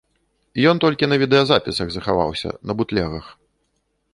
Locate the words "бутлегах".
2.81-3.25